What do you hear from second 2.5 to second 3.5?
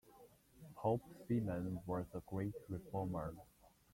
reformer.